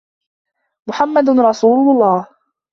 [0.87, 2.27] محمد رسول الله